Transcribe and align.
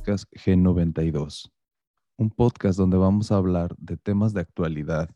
tu 0.00 0.12
video 0.12 0.16
podcast 0.16 0.32
G92, 0.32 1.50
un 2.16 2.30
podcast 2.30 2.78
donde 2.78 2.96
vamos 2.96 3.30
a 3.30 3.36
hablar 3.36 3.74
de 3.78 3.96
temas 3.96 4.32
de 4.32 4.40
actualidad, 4.40 5.10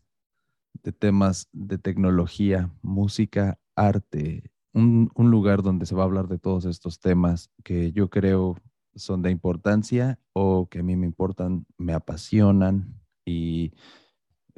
de 0.82 0.92
temas 0.92 1.48
de 1.52 1.78
tecnología, 1.78 2.70
música, 2.82 3.58
arte, 3.76 4.50
un, 4.72 5.10
un 5.14 5.30
lugar 5.30 5.62
donde 5.62 5.86
se 5.86 5.94
va 5.94 6.02
a 6.02 6.06
hablar 6.06 6.28
de 6.28 6.38
todos 6.38 6.64
estos 6.64 7.00
temas 7.00 7.50
que 7.62 7.92
yo 7.92 8.10
creo 8.10 8.56
son 8.94 9.22
de 9.22 9.30
importancia 9.30 10.18
o 10.32 10.68
que 10.68 10.80
a 10.80 10.82
mí 10.82 10.96
me 10.96 11.06
importan, 11.06 11.66
me 11.78 11.94
apasionan 11.94 13.00
y 13.24 13.72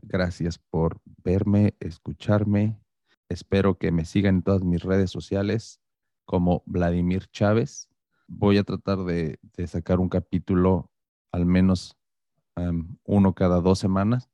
gracias 0.02 0.58
por 0.58 1.00
verme, 1.24 1.74
escucharme. 1.80 2.78
Espero 3.28 3.78
que 3.78 3.92
me 3.92 4.04
sigan 4.04 4.36
en 4.36 4.42
todas 4.42 4.62
mis 4.62 4.82
redes 4.82 5.10
sociales 5.10 5.80
como 6.24 6.62
Vladimir 6.66 7.26
Chávez. 7.28 7.88
Voy 8.28 8.58
a 8.58 8.64
tratar 8.64 9.04
de, 9.04 9.38
sacar 9.66 10.00
un 10.00 10.08
capítulo 10.08 10.90
al 11.32 11.46
menos 11.46 11.96
uno 13.04 13.34
cada 13.34 13.60
dos 13.60 13.78
semanas. 13.78 14.30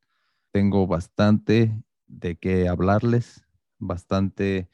Tengo 0.52 0.87
bastante 0.87 1.83
de 2.06 2.36
qué 2.36 2.69
hablarles, 2.69 3.45
bastante 3.78 4.70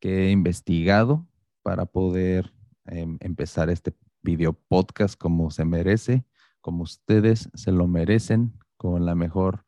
que 0.00 0.26
he 0.26 0.30
investigado 0.30 1.26
para 1.62 1.86
poder 1.86 2.52
em, 2.86 3.16
empezar 3.20 3.70
este 3.70 3.94
video 4.22 4.52
podcast 4.52 5.18
como 5.18 5.50
se 5.50 5.64
merece, 5.64 6.24
como 6.60 6.82
ustedes 6.82 7.48
se 7.54 7.72
lo 7.72 7.86
merecen, 7.86 8.52
con 8.76 9.04
la 9.04 9.14
mejor 9.14 9.64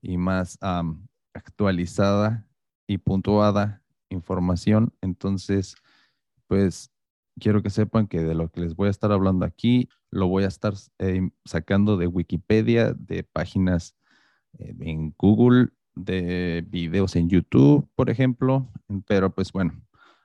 y 0.00 0.16
más 0.16 0.58
actualizada 1.34 2.46
y 2.86 2.98
puntuada 2.98 3.82
información. 4.10 4.94
Entonces, 5.00 5.76
pues 6.46 6.93
quiero 7.38 7.62
que 7.62 7.70
sepan 7.70 8.06
que 8.06 8.22
de 8.22 8.34
lo 8.34 8.50
que 8.50 8.60
les 8.60 8.74
voy 8.76 8.88
a 8.88 8.90
estar 8.90 9.12
hablando 9.12 9.44
aquí, 9.44 9.88
lo 10.10 10.28
voy 10.28 10.44
a 10.44 10.48
estar 10.48 10.74
eh, 10.98 11.30
sacando 11.44 11.96
de 11.96 12.06
Wikipedia, 12.06 12.94
de 12.94 13.24
páginas 13.24 13.96
eh, 14.58 14.74
en 14.80 15.14
Google, 15.18 15.70
de 15.94 16.64
videos 16.68 17.16
en 17.16 17.28
YouTube, 17.28 17.88
por 17.94 18.10
ejemplo. 18.10 18.70
Pero 19.06 19.34
pues 19.34 19.52
bueno, 19.52 19.82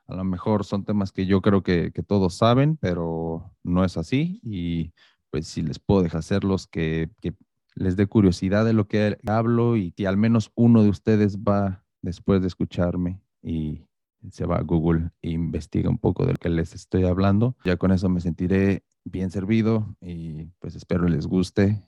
a 0.07 0.15
lo 0.15 0.23
mejor 0.23 0.65
son 0.65 0.85
temas 0.85 1.11
que 1.11 1.25
yo 1.25 1.41
creo 1.41 1.63
que, 1.63 1.91
todos 2.07 2.35
saben, 2.35 2.77
pero 2.77 3.51
no 3.63 3.83
es 3.83 3.97
así. 3.97 4.39
Y 4.43 4.93
pues 5.29 5.47
si 5.47 5.61
les 5.61 5.79
puedo 5.79 6.01
dejar 6.03 6.19
hacerlos 6.19 6.67
que, 6.67 7.09
que 7.21 7.33
les 7.75 7.95
dé 7.95 8.07
curiosidad 8.07 8.65
de 8.65 8.73
lo 8.73 8.87
que 8.87 9.17
hablo 9.25 9.75
y 9.77 9.91
que 9.91 10.07
al 10.07 10.17
menos 10.17 10.51
uno 10.55 10.83
de 10.83 10.89
ustedes 10.89 11.39
va 11.39 11.83
después 12.01 12.41
de 12.41 12.47
escucharme 12.47 13.21
y 13.41 13.88
se 14.31 14.45
va 14.45 14.57
a 14.57 14.63
Google 14.63 15.11
e 15.21 15.31
investiga 15.31 15.89
un 15.89 15.97
poco 15.97 16.25
de 16.25 16.33
lo 16.33 16.37
que 16.37 16.49
les 16.49 16.75
estoy 16.75 17.05
hablando. 17.05 17.55
Ya 17.63 17.77
con 17.77 17.91
eso 17.91 18.09
me 18.09 18.21
sentiré 18.21 18.83
bien 19.05 19.31
servido 19.31 19.95
y 20.01 20.45
pues 20.59 20.75
espero 20.75 21.07
les 21.07 21.27
guste. 21.27 21.83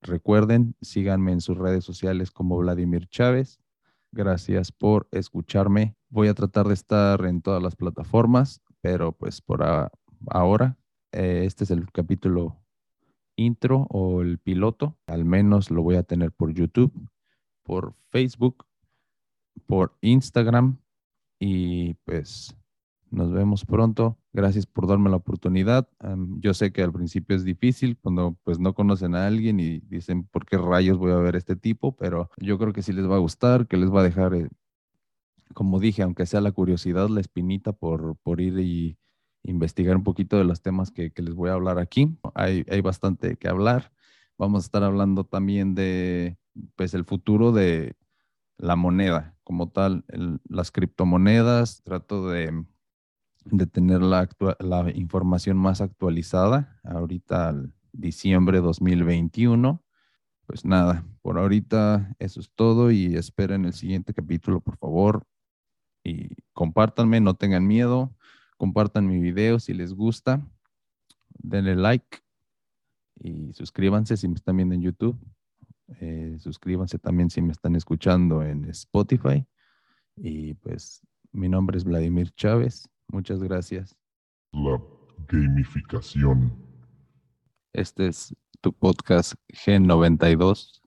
Recuerden, 0.00 0.76
síganme 0.80 1.32
en 1.32 1.40
sus 1.40 1.58
redes 1.58 1.84
sociales 1.84 2.30
como 2.30 2.58
Vladimir 2.58 3.08
Chávez. 3.08 3.60
Gracias 4.12 4.72
por 4.72 5.08
escucharme. 5.10 5.96
Voy 6.08 6.28
a 6.28 6.34
tratar 6.34 6.68
de 6.68 6.74
estar 6.74 7.24
en 7.24 7.42
todas 7.42 7.62
las 7.62 7.76
plataformas, 7.76 8.62
pero 8.80 9.12
pues 9.12 9.40
por 9.40 9.64
ahora, 10.28 10.78
eh, 11.12 11.42
este 11.44 11.64
es 11.64 11.70
el 11.70 11.90
capítulo 11.90 12.56
intro 13.36 13.86
o 13.90 14.22
el 14.22 14.38
piloto. 14.38 14.96
Al 15.06 15.24
menos 15.24 15.70
lo 15.70 15.82
voy 15.82 15.96
a 15.96 16.04
tener 16.04 16.32
por 16.32 16.52
YouTube, 16.52 16.92
por 17.62 17.94
Facebook, 18.10 18.64
por 19.66 19.96
Instagram 20.00 20.78
y 21.38 21.94
pues 22.04 22.56
nos 23.10 23.32
vemos 23.32 23.64
pronto. 23.64 24.18
Gracias 24.32 24.66
por 24.66 24.86
darme 24.86 25.10
la 25.10 25.16
oportunidad. 25.16 25.88
yo 26.40 26.54
sé 26.54 26.72
que 26.72 26.82
al 26.82 26.92
principio 26.92 27.36
es 27.36 27.44
difícil 27.44 27.96
cuando 27.98 28.36
pues 28.44 28.58
no 28.58 28.74
conocen 28.74 29.14
a 29.14 29.26
alguien 29.26 29.60
y 29.60 29.80
dicen 29.80 30.24
por 30.24 30.46
qué 30.46 30.58
rayos 30.58 30.98
voy 30.98 31.12
a 31.12 31.16
ver 31.16 31.36
este 31.36 31.56
tipo, 31.56 31.96
pero 31.96 32.30
yo 32.38 32.58
creo 32.58 32.72
que 32.72 32.82
sí 32.82 32.92
les 32.92 33.08
va 33.08 33.16
a 33.16 33.20
gustar, 33.20 33.66
que 33.66 33.76
les 33.76 33.92
va 33.92 34.00
a 34.00 34.04
dejar, 34.04 34.34
eh, 34.34 34.48
como 35.54 35.80
dije, 35.80 36.02
aunque 36.02 36.26
sea 36.26 36.40
la 36.40 36.52
curiosidad, 36.52 37.08
la 37.08 37.20
espinita 37.20 37.72
por, 37.72 38.16
por 38.18 38.40
ir 38.40 38.58
y 38.58 38.98
investigar 39.42 39.96
un 39.96 40.04
poquito 40.04 40.36
de 40.36 40.44
los 40.44 40.60
temas 40.62 40.90
que, 40.90 41.12
les 41.16 41.34
voy 41.34 41.50
a 41.50 41.54
hablar 41.54 41.78
aquí. 41.78 42.16
Hay, 42.34 42.64
hay 42.70 42.80
bastante 42.80 43.36
que 43.36 43.48
hablar. 43.48 43.92
Vamos 44.36 44.64
a 44.64 44.66
estar 44.66 44.84
hablando 44.84 45.24
también 45.24 45.74
de 45.74 46.36
pues 46.76 46.94
el 46.94 47.04
futuro 47.04 47.52
de 47.52 47.94
la 48.58 48.76
moneda 48.76 49.36
como 49.44 49.70
tal, 49.70 50.04
las 50.48 50.70
criptomonedas. 50.70 51.82
Trato 51.82 52.28
de, 52.28 52.64
de 53.46 53.66
tener 53.66 54.02
la, 54.02 54.28
la, 54.58 54.90
información 54.90 55.56
más 55.56 55.80
actualizada 55.80 56.80
ahorita 56.84 57.48
al 57.48 57.74
diciembre 57.92 58.60
2021. 58.60 59.82
Pues 60.46 60.64
nada, 60.64 61.04
por 61.22 61.38
ahorita 61.38 62.14
eso 62.18 62.40
es 62.40 62.50
todo 62.54 62.90
y 62.90 63.16
esperen 63.16 63.64
el 63.64 63.72
siguiente 63.72 64.12
capítulo, 64.12 64.60
por 64.60 64.76
favor. 64.76 65.24
Y 66.04 66.30
compártanme, 66.52 67.20
no 67.20 67.34
tengan 67.34 67.66
miedo 67.66 68.14
compartan 68.58 69.06
mi 69.06 69.20
video 69.20 69.58
si 69.58 69.72
les 69.72 69.94
gusta, 69.94 70.46
denle 71.38 71.76
like 71.76 72.18
y 73.20 73.52
suscríbanse 73.54 74.16
si 74.16 74.28
me 74.28 74.34
están 74.34 74.56
viendo 74.56 74.74
en 74.74 74.82
YouTube. 74.82 75.18
Eh, 76.00 76.36
suscríbanse 76.38 76.98
también 76.98 77.30
si 77.30 77.40
me 77.40 77.52
están 77.52 77.76
escuchando 77.76 78.42
en 78.42 78.64
Spotify. 78.66 79.46
Y 80.16 80.54
pues 80.54 81.00
mi 81.32 81.48
nombre 81.48 81.78
es 81.78 81.84
Vladimir 81.84 82.30
Chávez. 82.32 82.88
Muchas 83.08 83.42
gracias. 83.42 83.96
La 84.52 84.80
gamificación. 85.28 86.52
Este 87.72 88.08
es 88.08 88.34
tu 88.60 88.72
podcast 88.72 89.34
G92. 89.48 90.82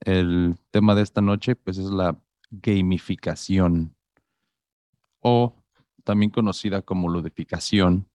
El 0.00 0.56
tema 0.70 0.94
de 0.94 1.02
esta 1.02 1.20
noche 1.20 1.56
pues 1.56 1.78
es 1.78 1.90
la 1.90 2.20
gamificación 2.50 3.94
o 5.20 5.54
también 6.04 6.30
conocida 6.30 6.82
como 6.82 7.08
ludificación. 7.08 8.08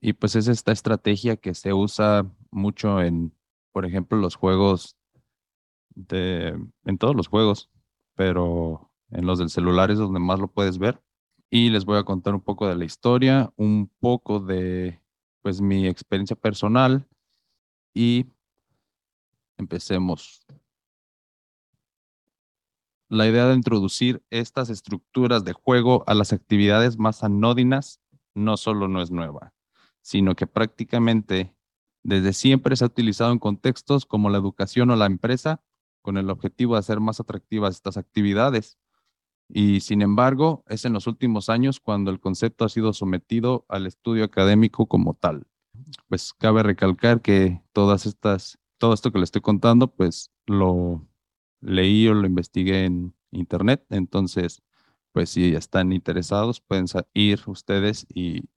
Y 0.00 0.14
pues 0.14 0.36
es 0.36 0.48
esta 0.48 0.72
estrategia 0.72 1.36
que 1.36 1.54
se 1.54 1.74
usa 1.74 2.30
mucho 2.50 3.02
en, 3.02 3.34
por 3.72 3.84
ejemplo, 3.84 4.16
los 4.16 4.36
juegos 4.36 4.96
en 5.94 6.98
todos 6.98 7.14
los 7.14 7.28
juegos, 7.28 7.70
pero 8.14 8.90
en 9.10 9.26
los 9.26 9.38
del 9.38 9.50
celular 9.50 9.90
es 9.90 9.98
donde 9.98 10.20
más 10.20 10.38
lo 10.38 10.48
puedes 10.48 10.78
ver. 10.78 11.02
Y 11.50 11.70
les 11.70 11.84
voy 11.84 11.98
a 11.98 12.04
contar 12.04 12.34
un 12.34 12.40
poco 12.40 12.68
de 12.68 12.76
la 12.76 12.84
historia, 12.84 13.52
un 13.56 13.90
poco 13.98 14.38
de, 14.38 15.00
pues, 15.42 15.60
mi 15.60 15.86
experiencia 15.86 16.36
personal 16.36 17.08
y 17.92 18.26
empecemos. 19.58 20.46
La 23.08 23.26
idea 23.26 23.46
de 23.46 23.54
introducir 23.54 24.22
estas 24.30 24.70
estructuras 24.70 25.44
de 25.44 25.52
juego 25.52 26.04
a 26.06 26.14
las 26.14 26.32
actividades 26.32 26.96
más 26.96 27.24
anódinas 27.24 28.00
no 28.34 28.56
solo 28.56 28.86
no 28.86 29.02
es 29.02 29.10
nueva, 29.10 29.52
sino 30.00 30.36
que 30.36 30.46
prácticamente 30.46 31.52
desde 32.04 32.32
siempre 32.32 32.76
se 32.76 32.84
ha 32.84 32.86
utilizado 32.86 33.32
en 33.32 33.40
contextos 33.40 34.06
como 34.06 34.30
la 34.30 34.38
educación 34.38 34.90
o 34.90 34.96
la 34.96 35.06
empresa 35.06 35.60
con 36.02 36.16
el 36.16 36.30
objetivo 36.30 36.74
de 36.74 36.80
hacer 36.80 37.00
más 37.00 37.20
atractivas 37.20 37.76
estas 37.76 37.96
actividades. 37.96 38.78
Y 39.48 39.80
sin 39.80 40.02
embargo, 40.02 40.64
es 40.68 40.84
en 40.84 40.92
los 40.92 41.06
últimos 41.06 41.48
años 41.48 41.80
cuando 41.80 42.10
el 42.10 42.20
concepto 42.20 42.64
ha 42.64 42.68
sido 42.68 42.92
sometido 42.92 43.64
al 43.68 43.86
estudio 43.86 44.24
académico 44.24 44.86
como 44.86 45.14
tal. 45.14 45.46
Pues 46.08 46.32
cabe 46.32 46.62
recalcar 46.62 47.20
que 47.20 47.60
todas 47.72 48.06
estas, 48.06 48.58
todo 48.78 48.94
esto 48.94 49.10
que 49.10 49.18
le 49.18 49.24
estoy 49.24 49.40
contando, 49.40 49.88
pues 49.88 50.30
lo 50.46 51.06
leí 51.60 52.06
o 52.08 52.14
lo 52.14 52.26
investigué 52.26 52.84
en 52.84 53.14
internet. 53.32 53.84
Entonces, 53.90 54.62
pues 55.12 55.30
si 55.30 55.54
están 55.54 55.92
interesados, 55.92 56.60
pueden 56.60 56.86
ir 57.14 57.40
ustedes 57.46 58.06
y 58.12 58.48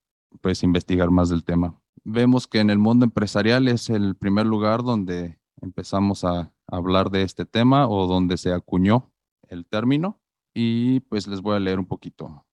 pues 0.41 0.63
investigar 0.63 1.09
más 1.12 1.29
del 1.29 1.44
tema. 1.44 1.79
Vemos 2.03 2.47
que 2.47 2.59
en 2.59 2.69
el 2.69 2.79
mundo 2.79 3.06
empresarial 3.06 3.68
es 3.68 3.89
el 3.89 4.15
primer 4.15 4.45
lugar 4.45 4.83
donde 4.83 5.39
empezamos 5.62 6.23
a 6.23 6.51
hablar 6.73 7.11
de 7.11 7.21
este 7.21 7.45
tema 7.45 7.87
o 7.87 8.07
donde 8.07 8.37
se 8.37 8.51
acuñó 8.51 9.11
el 9.47 9.65
término 9.65 10.19
y 10.53 11.01
pues 11.01 11.27
les 11.27 11.41
voy 11.41 11.55
a 11.55 11.59
leer 11.59 11.79
un 11.79 11.85
poquito. 11.85 12.45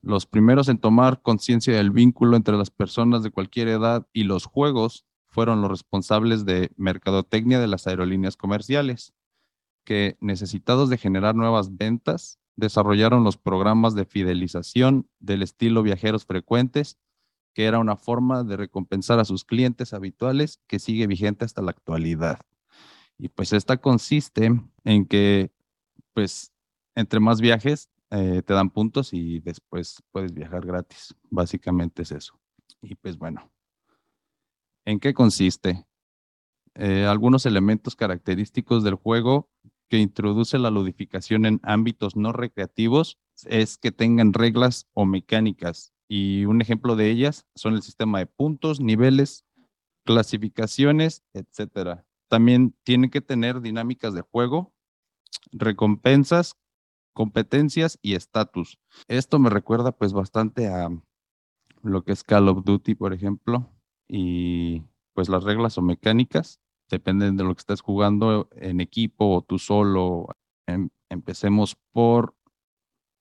Los 0.00 0.26
primeros 0.26 0.68
en 0.68 0.78
tomar 0.78 1.22
conciencia 1.22 1.74
del 1.74 1.90
vínculo 1.90 2.36
entre 2.36 2.56
las 2.56 2.70
personas 2.70 3.22
de 3.22 3.30
cualquier 3.30 3.68
edad 3.68 4.06
y 4.12 4.24
los 4.24 4.46
juegos 4.46 5.06
fueron 5.28 5.60
los 5.60 5.70
responsables 5.70 6.44
de 6.44 6.72
mercadotecnia 6.76 7.58
de 7.58 7.68
las 7.68 7.86
aerolíneas 7.86 8.36
comerciales 8.36 9.14
que 9.84 10.16
necesitados 10.20 10.90
de 10.90 10.98
generar 10.98 11.34
nuevas 11.34 11.76
ventas, 11.76 12.38
desarrollaron 12.54 13.24
los 13.24 13.36
programas 13.36 13.94
de 13.94 14.04
fidelización 14.04 15.08
del 15.18 15.42
estilo 15.42 15.82
viajeros 15.82 16.24
frecuentes, 16.24 16.98
que 17.54 17.64
era 17.64 17.80
una 17.80 17.96
forma 17.96 18.44
de 18.44 18.56
recompensar 18.56 19.18
a 19.18 19.24
sus 19.24 19.44
clientes 19.44 19.92
habituales 19.92 20.60
que 20.68 20.78
sigue 20.78 21.08
vigente 21.08 21.44
hasta 21.44 21.62
la 21.62 21.72
actualidad. 21.72 22.38
Y 23.22 23.28
pues 23.28 23.52
esta 23.52 23.76
consiste 23.76 24.50
en 24.82 25.06
que, 25.06 25.52
pues, 26.12 26.52
entre 26.96 27.20
más 27.20 27.40
viajes, 27.40 27.88
eh, 28.10 28.42
te 28.44 28.52
dan 28.52 28.70
puntos 28.70 29.14
y 29.14 29.38
después 29.38 30.02
puedes 30.10 30.34
viajar 30.34 30.66
gratis. 30.66 31.14
Básicamente 31.30 32.02
es 32.02 32.10
eso. 32.10 32.40
Y 32.82 32.96
pues 32.96 33.16
bueno, 33.16 33.48
¿En 34.84 34.98
qué 34.98 35.14
consiste? 35.14 35.86
Eh, 36.74 37.04
algunos 37.04 37.46
elementos 37.46 37.94
característicos 37.94 38.82
del 38.82 38.96
juego 38.96 39.48
que 39.88 39.98
introduce 39.98 40.58
la 40.58 40.70
ludificación 40.70 41.46
en 41.46 41.60
ámbitos 41.62 42.16
no 42.16 42.32
recreativos 42.32 43.18
es 43.46 43.78
que 43.78 43.92
tengan 43.92 44.32
reglas 44.32 44.88
o 44.94 45.04
mecánicas. 45.04 45.92
Y 46.08 46.44
un 46.46 46.60
ejemplo 46.60 46.96
de 46.96 47.10
ellas 47.10 47.46
son 47.54 47.74
el 47.74 47.82
sistema 47.82 48.18
de 48.18 48.26
puntos, 48.26 48.80
niveles, 48.80 49.44
clasificaciones, 50.04 51.22
etcétera. 51.32 52.04
También 52.32 52.74
tienen 52.82 53.10
que 53.10 53.20
tener 53.20 53.60
dinámicas 53.60 54.14
de 54.14 54.22
juego, 54.22 54.72
recompensas, 55.52 56.56
competencias 57.12 57.98
y 58.00 58.14
estatus. 58.14 58.78
Esto 59.06 59.38
me 59.38 59.50
recuerda 59.50 59.92
pues 59.92 60.14
bastante 60.14 60.66
a 60.66 60.88
lo 61.82 62.04
que 62.04 62.12
es 62.12 62.24
Call 62.24 62.48
of 62.48 62.64
Duty, 62.64 62.94
por 62.94 63.12
ejemplo, 63.12 63.68
y 64.08 64.82
pues 65.12 65.28
las 65.28 65.44
reglas 65.44 65.76
o 65.76 65.82
mecánicas 65.82 66.58
dependen 66.88 67.36
de 67.36 67.44
lo 67.44 67.54
que 67.54 67.60
estés 67.60 67.82
jugando 67.82 68.48
en 68.52 68.80
equipo 68.80 69.36
o 69.36 69.42
tú 69.42 69.58
solo. 69.58 70.28
Em, 70.66 70.88
empecemos 71.10 71.76
por 71.92 72.34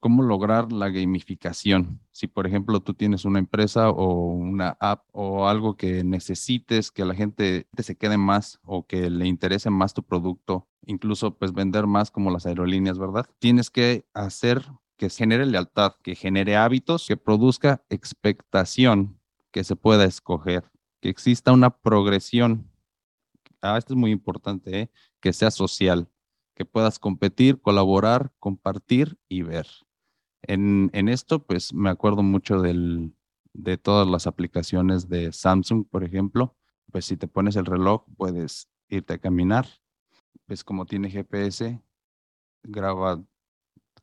cómo 0.02 0.22
lograr 0.22 0.74
la 0.74 0.90
gamificación. 0.90 2.02
Si, 2.12 2.28
por 2.28 2.46
ejemplo, 2.46 2.82
tú 2.82 2.94
tienes 2.94 3.24
una 3.24 3.40
empresa 3.40 3.90
o 3.90 4.34
una 4.34 4.76
app 4.82 5.06
o 5.14 5.48
algo 5.48 5.78
que 5.78 6.04
necesites 6.04 6.92
que 6.92 7.06
la 7.06 7.16
gente 7.16 7.68
se 7.78 7.96
quede 7.96 8.18
más 8.18 8.60
o 8.66 8.86
que 8.86 9.10
le 9.10 9.28
interese 9.28 9.70
más 9.70 9.94
tu 9.94 10.04
producto, 10.04 10.68
incluso 10.86 11.38
pues 11.38 11.54
vender 11.54 11.88
más 11.88 12.12
como 12.12 12.32
las 12.32 12.46
aerolíneas, 12.46 13.00
¿verdad? 13.00 13.26
Tienes 13.40 13.70
que 13.70 14.06
hacer 14.14 14.66
que 14.98 15.10
genere 15.10 15.46
lealtad, 15.46 15.94
que 16.04 16.16
genere 16.16 16.58
hábitos, 16.58 17.08
que 17.08 17.16
produzca 17.16 17.82
expectación, 17.90 19.18
que 19.52 19.64
se 19.64 19.78
pueda 19.78 20.04
escoger, 20.04 20.70
que 21.00 21.08
exista 21.08 21.54
una 21.54 21.70
progresión 21.70 22.72
ah, 23.62 23.78
esto 23.78 23.94
es 23.94 23.98
muy 23.98 24.12
importante, 24.12 24.82
¿eh? 24.82 24.92
que 25.20 25.34
sea 25.34 25.52
social, 25.52 26.10
que 26.56 26.66
puedas 26.66 27.00
competir, 27.00 27.62
colaborar, 27.62 28.32
compartir 28.40 29.18
y 29.30 29.44
ver. 29.44 29.68
En, 30.44 30.90
esto, 31.08 31.44
pues 31.44 31.74
me 31.74 31.90
acuerdo 31.90 32.24
mucho 32.24 32.62
del, 32.62 33.14
de 33.54 33.78
todas 33.78 34.08
las 34.08 34.28
aplicaciones 34.28 35.08
de 35.10 35.32
Samsung, 35.32 35.86
por 35.88 36.04
ejemplo. 36.04 36.56
Pues 36.92 37.06
si 37.06 37.18
te 37.18 37.28
pones 37.28 37.56
el 37.56 37.66
reloj, 37.66 38.04
puedes 38.18 38.70
irte 38.90 39.14
a 39.14 39.18
caminar. 39.20 39.68
Pues 40.46 40.64
como 40.64 40.86
tiene 40.86 41.10
GPS, 41.10 41.82
graba 42.64 43.24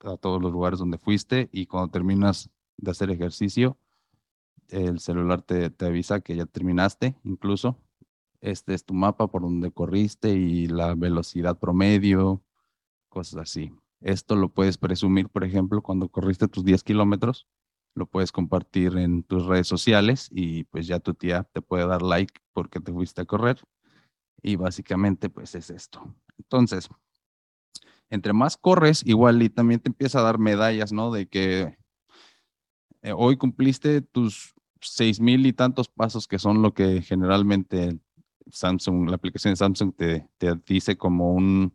a 0.05 0.17
todos 0.17 0.41
los 0.41 0.53
lugares 0.53 0.79
donde 0.79 0.99
fuiste 0.99 1.49
y 1.53 1.67
cuando 1.67 1.91
terminas 1.91 2.51
de 2.77 2.91
hacer 2.91 3.11
ejercicio, 3.11 3.79
el 4.69 5.01
celular 5.01 5.43
te, 5.43 5.71
te 5.71 5.87
avisa 5.87 6.21
que 6.21 6.37
ya 6.37 6.47
terminaste 6.47 7.17
incluso 7.25 7.79
este 8.41 8.75
es 8.75 8.85
tu 8.85 8.95
mapa 8.95 9.27
por 9.29 9.43
donde 9.43 9.73
corriste 9.73 10.33
y 10.33 10.67
la 10.67 10.95
velocidad 10.95 11.59
promedio, 11.59 12.43
cosas 13.09 13.43
así. 13.43 13.73
Esto 14.01 14.37
lo 14.37 14.49
puedes 14.51 14.79
presumir, 14.79 15.29
por 15.29 15.45
ejemplo, 15.45 15.83
cuando 15.83 16.09
corriste 16.09 16.49
tus 16.49 16.65
10 16.65 16.85
kilómetros, 16.85 17.47
lo 17.95 18.07
puedes 18.07 18.33
compartir 18.33 18.97
en 18.97 19.25
tus 19.25 19.47
redes 19.47 19.67
sociales 19.67 20.29
y 20.31 20.65
pues 20.65 20.87
ya 20.87 21.01
tu 21.01 21.15
tía 21.15 21.45
te 21.53 21.61
puede 21.61 21.87
dar 21.87 22.03
like 22.03 22.41
porque 22.53 22.81
te 22.81 22.93
fuiste 22.93 23.23
a 23.23 23.25
correr. 23.25 23.61
Y 24.41 24.57
básicamente 24.57 25.29
pues 25.29 25.55
es 25.57 25.71
esto. 25.71 26.15
Entonces, 26.39 26.89
entre 28.09 28.33
más 28.33 28.57
corres, 28.57 29.05
igual 29.05 29.43
y 29.43 29.51
también 29.51 29.81
te 29.81 29.89
empieza 29.89 30.21
a 30.21 30.23
dar 30.23 30.39
medallas, 30.39 30.93
¿no? 30.93 31.11
De 31.11 31.27
que 31.27 31.77
eh, 33.03 33.13
hoy 33.17 33.37
cumpliste 33.37 34.01
tus 34.01 34.55
seis 34.81 35.21
mil 35.21 35.45
y 35.47 35.53
tantos 35.53 35.89
pasos 35.89 36.29
que 36.29 36.39
son 36.39 36.63
lo 36.63 36.73
que 36.73 37.03
generalmente 37.03 37.99
Samsung, 38.51 39.09
la 39.09 39.17
aplicación 39.17 39.53
de 39.53 39.57
Samsung 39.57 39.95
te, 39.95 40.29
dice 40.67 40.97
como 40.97 41.33
un, 41.33 41.75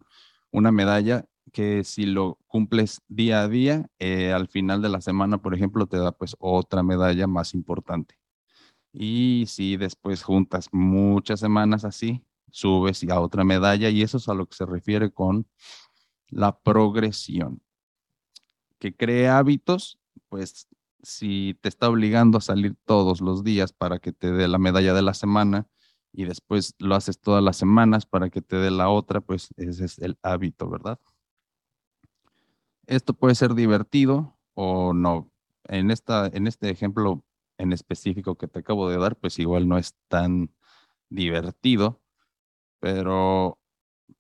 una 0.51 0.71
medalla 0.71 1.25
que 1.53 1.83
si 1.83 2.05
lo 2.05 2.39
cumples 2.47 3.01
día 3.07 3.41
a 3.43 3.47
día, 3.47 3.89
eh, 3.99 4.33
al 4.33 4.47
final 4.49 4.81
de 4.81 4.89
la 4.89 5.01
semana, 5.01 5.37
por 5.37 5.55
ejemplo, 5.55 5.87
te 5.87 5.97
da 5.97 6.11
pues 6.11 6.35
otra 6.39 6.83
medalla 6.83 7.27
más 7.27 7.53
importante. 7.53 8.19
Y 8.91 9.45
si 9.47 9.77
después 9.77 10.23
juntas 10.23 10.69
muchas 10.71 11.39
semanas 11.39 11.85
así, 11.85 12.25
subes 12.51 13.03
a 13.09 13.19
otra 13.19 13.43
medalla 13.43 13.89
y 13.89 14.01
eso 14.01 14.17
es 14.17 14.27
a 14.27 14.33
lo 14.33 14.47
que 14.47 14.55
se 14.55 14.65
refiere 14.65 15.11
con 15.11 15.47
la 16.29 16.59
progresión. 16.59 17.61
Que 18.79 18.95
cree 18.95 19.29
hábitos, 19.29 19.99
pues 20.29 20.67
si 21.03 21.57
te 21.61 21.69
está 21.69 21.89
obligando 21.89 22.39
a 22.39 22.41
salir 22.41 22.75
todos 22.85 23.21
los 23.21 23.43
días 23.43 23.73
para 23.73 23.99
que 23.99 24.11
te 24.11 24.31
dé 24.31 24.47
la 24.47 24.57
medalla 24.57 24.93
de 24.93 25.01
la 25.01 25.13
semana, 25.13 25.67
y 26.13 26.25
después 26.25 26.75
lo 26.77 26.95
haces 26.95 27.19
todas 27.19 27.43
las 27.43 27.57
semanas 27.57 28.05
para 28.05 28.29
que 28.29 28.41
te 28.41 28.55
dé 28.57 28.69
la 28.69 28.89
otra, 28.89 29.19
pues 29.19 29.49
ese 29.57 29.85
es 29.85 29.97
el 29.97 30.17
hábito, 30.21 30.69
¿verdad? 30.69 30.99
Esto 32.87 33.13
puede 33.13 33.35
ser 33.35 33.53
divertido 33.53 34.37
o 34.53 34.93
no. 34.93 35.31
En, 35.67 35.91
esta, 35.91 36.27
en 36.27 36.47
este 36.47 36.69
ejemplo 36.69 37.23
en 37.57 37.71
específico 37.71 38.35
que 38.35 38.47
te 38.47 38.59
acabo 38.59 38.89
de 38.89 38.97
dar, 38.97 39.15
pues 39.15 39.39
igual 39.39 39.67
no 39.67 39.77
es 39.77 39.95
tan 40.07 40.51
divertido, 41.09 42.01
pero 42.79 43.59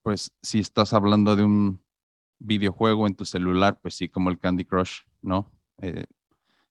pues 0.01 0.31
si 0.41 0.59
estás 0.59 0.93
hablando 0.93 1.35
de 1.35 1.43
un 1.43 1.83
videojuego 2.39 3.07
en 3.07 3.15
tu 3.15 3.25
celular, 3.25 3.79
pues 3.81 3.95
sí, 3.95 4.09
como 4.09 4.29
el 4.29 4.39
Candy 4.39 4.65
Crush, 4.65 5.01
¿no? 5.21 5.51
Eh, 5.81 6.05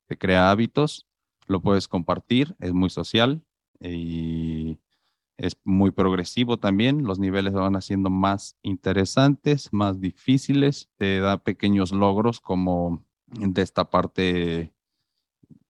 te 0.06 0.17
crea 0.17 0.50
hábitos, 0.50 1.09
lo 1.47 1.61
puedes 1.61 1.88
compartir, 1.88 2.55
es 2.61 2.73
muy 2.73 2.91
social 2.91 3.43
y 3.81 4.79
es 5.43 5.56
muy 5.65 5.91
progresivo 5.91 6.56
también, 6.56 7.03
los 7.03 7.19
niveles 7.19 7.53
van 7.53 7.75
haciendo 7.75 8.11
más 8.11 8.56
interesantes, 8.62 9.73
más 9.73 10.00
difíciles, 10.00 10.89
te 10.97 11.19
da 11.19 11.39
pequeños 11.39 11.91
logros 11.91 12.41
como 12.41 13.05
de 13.27 13.61
esta 13.61 13.91
parte 13.91 14.73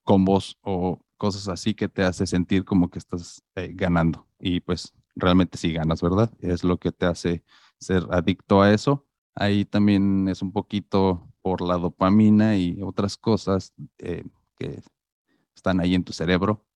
combos 0.03 0.59
o 0.61 1.01
cosas 1.17 1.49
así 1.49 1.73
que 1.73 1.89
te 1.89 2.03
hace 2.03 2.27
sentir 2.27 2.67
como 2.67 2.91
que 2.91 2.99
estás 2.99 3.43
eh, 3.55 3.71
ganando 3.73 4.27
y 4.39 4.61
pues 4.61 4.93
realmente 5.17 5.57
sí 5.57 5.73
ganas, 5.73 6.03
¿verdad? 6.03 6.31
Es 6.41 6.65
lo 6.65 6.77
que 6.77 6.93
te 6.93 7.07
hace 7.07 7.43
ser 7.79 8.07
adicto 8.11 8.61
a 8.61 8.75
eso. 8.75 9.07
Ahí 9.35 9.65
también 9.65 10.29
es 10.29 10.43
un 10.43 10.53
poquito 10.53 11.27
por 11.41 11.63
la 11.63 11.79
dopamina 11.79 12.59
y 12.59 12.83
otras 12.83 13.17
cosas 13.17 13.73
eh, 13.97 14.25
que 14.59 14.83
están 15.57 15.81
ahí 15.81 15.95
en 15.95 16.05
tu 16.05 16.13
cerebro 16.13 16.67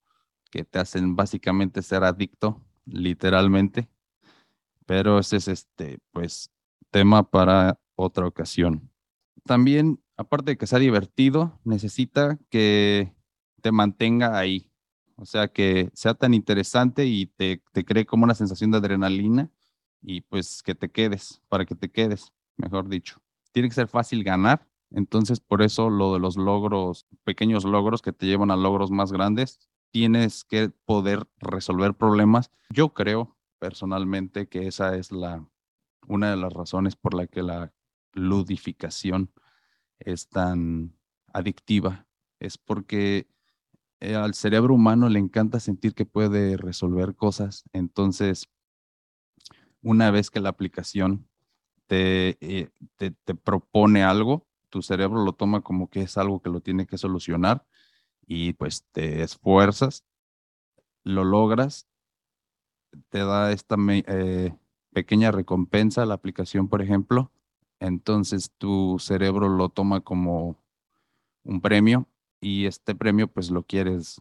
que 0.50 0.64
te 0.64 0.78
hacen 0.78 1.14
básicamente 1.14 1.82
ser 1.82 2.02
adicto 2.02 2.62
literalmente, 2.87 3.88
pero 4.87 5.19
ese 5.19 5.37
es 5.37 5.49
este, 5.49 5.99
pues, 6.12 6.50
tema 6.90 7.28
para 7.28 7.78
otra 7.97 8.26
ocasión. 8.26 8.90
También, 9.45 10.00
aparte 10.16 10.52
de 10.52 10.57
que 10.57 10.66
sea 10.66 10.78
divertido, 10.78 11.59
necesita 11.64 12.38
que 12.49 13.12
te 13.61 13.73
mantenga 13.73 14.38
ahí, 14.38 14.71
o 15.16 15.25
sea, 15.26 15.49
que 15.49 15.90
sea 15.93 16.14
tan 16.14 16.35
interesante 16.35 17.07
y 17.07 17.26
te, 17.26 17.62
te 17.73 17.85
cree 17.85 18.07
como 18.07 18.25
una 18.25 18.35
sensación 18.35 18.71
de 18.71 18.78
adrenalina 18.78 19.50
y 20.02 20.21
pues 20.23 20.62
que 20.62 20.75
te 20.75 20.90
quedes, 20.90 21.43
para 21.49 21.64
que 21.64 21.75
te 21.75 21.90
quedes, 21.90 22.33
mejor 22.57 22.88
dicho. 22.88 23.21
Tiene 23.52 23.69
que 23.69 23.75
ser 23.75 23.88
fácil 23.88 24.23
ganar, 24.23 24.69
entonces 24.90 25.40
por 25.40 25.62
eso 25.62 25.90
lo 25.90 26.12
de 26.14 26.21
los 26.21 26.37
logros, 26.37 27.07
pequeños 27.25 27.64
logros 27.64 28.02
que 28.02 28.12
te 28.12 28.26
llevan 28.26 28.50
a 28.50 28.57
logros 28.57 28.90
más 28.90 29.11
grandes, 29.12 29.59
tienes 29.90 30.45
que 30.45 30.71
poder 30.85 31.28
resolver 31.38 31.95
problemas. 31.95 32.50
Yo 32.71 32.93
creo 32.93 33.37
personalmente 33.59 34.49
que 34.49 34.66
esa 34.66 34.97
es 34.97 35.12
la, 35.12 35.47
una 36.07 36.31
de 36.31 36.37
las 36.37 36.52
razones 36.52 36.97
por 36.97 37.14
la 37.14 37.26
que 37.26 37.43
la 37.43 37.73
ludificación 38.12 39.31
es 39.99 40.28
tan 40.28 40.97
adictiva. 41.33 42.07
Es 42.38 42.59
porque 42.59 43.28
eh, 44.00 44.14
al 44.14 44.35
cerebro 44.35 44.75
humano 44.75 45.09
le 45.09 45.19
encanta 45.19 45.61
sentir 45.61 45.95
que 45.95 46.05
puede 46.05 46.57
resolver 46.57 47.14
cosas. 47.14 47.64
Entonces, 47.73 48.49
una 49.83 50.11
vez 50.11 50.31
que 50.31 50.40
la 50.40 50.50
aplicación 50.50 51.28
te, 51.87 52.37
eh, 52.40 52.71
te, 52.97 53.12
te 53.12 53.35
propone 53.35 54.02
algo, 54.02 54.47
tu 54.69 54.83
cerebro 54.83 55.25
lo 55.25 55.33
toma 55.33 55.62
como 55.62 55.88
que 55.88 56.02
es 56.02 56.19
algo 56.19 56.43
que 56.43 56.50
lo 56.50 56.61
tiene 56.61 56.87
que 56.87 56.99
solucionar 56.99 57.64
y 58.26 58.52
pues 58.54 58.85
te 58.92 59.23
esfuerzas, 59.23 60.04
lo 61.04 61.25
logras, 61.25 61.87
te 63.09 63.18
da 63.18 63.52
esta 63.52 63.76
eh, 63.88 64.54
pequeña 64.92 65.30
recompensa 65.30 66.06
la 66.06 66.14
aplicación, 66.14 66.68
por 66.68 66.83
ejemplo, 66.83 67.30
entonces 67.80 68.50
tu 68.59 68.99
cerebro 68.99 69.49
lo 69.49 69.68
toma 69.68 70.00
como 70.00 70.56
un 71.45 71.61
premio 71.61 72.09
y 72.40 72.66
este 72.66 72.95
premio 72.95 73.28
pues 73.28 73.50
lo 73.50 73.62
quieres 73.62 74.21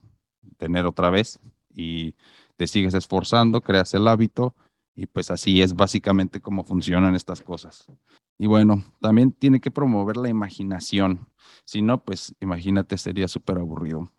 tener 0.58 0.86
otra 0.86 1.10
vez 1.10 1.40
y 1.74 2.16
te 2.58 2.68
sigues 2.68 2.94
esforzando, 2.94 3.62
creas 3.62 3.94
el 3.94 4.08
hábito 4.08 4.56
y 4.96 5.08
pues 5.08 5.32
así 5.32 5.62
es 5.62 5.76
básicamente 5.76 6.40
cómo 6.40 6.64
funcionan 6.64 7.16
estas 7.16 7.42
cosas. 7.42 7.88
Y 8.38 8.48
bueno, 8.48 8.84
también 9.00 9.32
tiene 9.32 9.62
que 9.62 9.72
promover 9.72 10.18
la 10.18 10.30
imaginación. 10.30 11.28
Si 11.66 11.82
no, 11.82 12.04
pues 12.04 12.36
imagínate, 12.42 12.98
sería 12.98 13.28
súper 13.28 13.58
aburrido. 13.58 14.12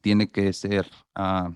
Tiene 0.00 0.30
que 0.30 0.52
ser, 0.52 0.88
ah, 1.14 1.52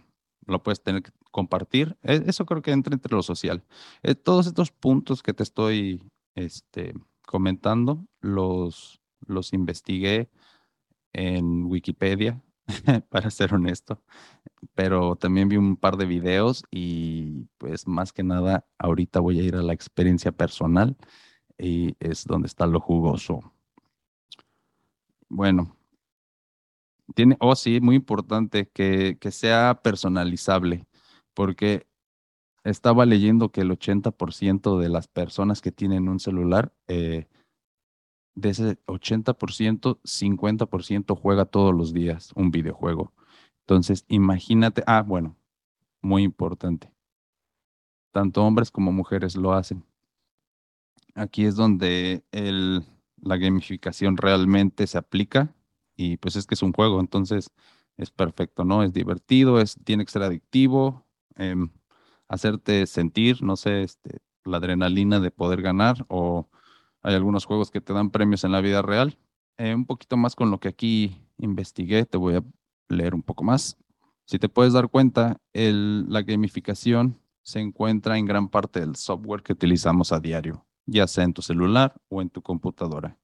lo 0.46 0.62
puedes 0.62 0.82
tener 0.82 1.02
compartir. 1.30 1.96
E, 2.02 2.24
eso 2.26 2.46
creo 2.46 2.62
que 2.62 2.72
entra 2.72 2.94
entre 2.94 3.14
lo 3.14 3.22
social. 3.22 3.62
Eh, 4.02 4.14
todos 4.14 4.46
estos 4.46 4.70
puntos 4.72 5.22
que 5.22 5.34
te 5.34 5.42
estoy 5.42 6.02
este, 6.34 6.94
comentando 7.26 8.06
los, 8.20 9.00
los 9.26 9.52
investigué 9.52 10.30
en 11.12 11.66
Wikipedia, 11.66 12.42
para 13.10 13.30
ser 13.30 13.54
honesto, 13.54 14.02
pero 14.74 15.16
también 15.16 15.48
vi 15.48 15.56
un 15.56 15.76
par 15.76 15.96
de 15.96 16.04
videos 16.04 16.64
y 16.70 17.46
pues 17.56 17.86
más 17.86 18.12
que 18.12 18.22
nada 18.22 18.66
ahorita 18.78 19.20
voy 19.20 19.40
a 19.40 19.42
ir 19.42 19.56
a 19.56 19.62
la 19.62 19.72
experiencia 19.72 20.32
personal 20.32 20.96
y 21.58 21.96
es 22.00 22.24
donde 22.24 22.46
está 22.46 22.66
lo 22.66 22.80
jugoso. 22.80 23.52
Bueno, 25.28 25.76
tiene, 27.14 27.36
oh 27.40 27.56
sí, 27.56 27.80
muy 27.80 27.96
importante 27.96 28.68
que, 28.68 29.18
que 29.20 29.30
sea 29.30 29.80
personalizable, 29.82 30.86
porque 31.34 31.86
estaba 32.64 33.06
leyendo 33.06 33.50
que 33.50 33.62
el 33.62 33.70
80% 33.70 34.78
de 34.78 34.88
las 34.88 35.08
personas 35.08 35.60
que 35.60 35.72
tienen 35.72 36.08
un 36.08 36.20
celular, 36.20 36.72
eh, 36.86 37.26
de 38.34 38.50
ese 38.50 38.78
80%, 38.86 39.98
50% 40.04 41.16
juega 41.16 41.44
todos 41.44 41.74
los 41.74 41.92
días 41.92 42.32
un 42.36 42.50
videojuego. 42.50 43.12
Entonces, 43.60 44.04
imagínate, 44.08 44.84
ah, 44.86 45.02
bueno, 45.02 45.36
muy 46.00 46.22
importante. 46.22 46.92
Tanto 48.12 48.44
hombres 48.44 48.70
como 48.70 48.92
mujeres 48.92 49.36
lo 49.36 49.52
hacen. 49.52 49.84
Aquí 51.14 51.44
es 51.44 51.56
donde 51.56 52.24
el, 52.32 52.84
la 53.16 53.36
gamificación 53.36 54.16
realmente 54.16 54.86
se 54.86 54.98
aplica 54.98 55.54
y 55.96 56.16
pues 56.18 56.36
es 56.36 56.46
que 56.46 56.54
es 56.54 56.62
un 56.62 56.72
juego, 56.72 57.00
entonces 57.00 57.50
es 57.96 58.10
perfecto, 58.10 58.64
¿no? 58.64 58.82
Es 58.82 58.92
divertido, 58.92 59.60
es, 59.60 59.76
tiene 59.84 60.04
que 60.04 60.12
ser 60.12 60.22
adictivo, 60.22 61.04
em, 61.36 61.70
hacerte 62.28 62.86
sentir, 62.86 63.42
no 63.42 63.56
sé, 63.56 63.82
este, 63.82 64.18
la 64.44 64.58
adrenalina 64.58 65.20
de 65.20 65.30
poder 65.30 65.62
ganar 65.62 66.06
o 66.08 66.48
hay 67.02 67.14
algunos 67.14 67.44
juegos 67.44 67.70
que 67.70 67.80
te 67.80 67.92
dan 67.92 68.10
premios 68.10 68.44
en 68.44 68.52
la 68.52 68.60
vida 68.60 68.82
real. 68.82 69.18
Eh, 69.56 69.74
un 69.74 69.86
poquito 69.86 70.16
más 70.16 70.36
con 70.36 70.50
lo 70.50 70.60
que 70.60 70.68
aquí 70.68 71.16
investigué, 71.38 72.06
te 72.06 72.16
voy 72.16 72.36
a 72.36 72.44
leer 72.88 73.14
un 73.14 73.22
poco 73.22 73.44
más. 73.44 73.76
Si 74.24 74.38
te 74.38 74.48
puedes 74.48 74.72
dar 74.72 74.88
cuenta, 74.88 75.40
la 75.52 76.22
gamificación 76.22 77.18
se 77.42 77.60
encuentra 77.60 78.18
en 78.18 78.26
gran 78.26 78.48
parte 78.48 78.80
del 78.80 78.94
software 78.94 79.42
que 79.42 79.54
utilizamos 79.54 80.12
a 80.12 80.20
diario, 80.20 80.66
ya 80.88 81.06
sea 81.06 81.24
en 81.24 81.34
tu 81.34 81.42
celular 81.42 81.94
o 82.08 82.22
en 82.22 82.30
tu 82.30 82.42
computadora. 82.42 83.18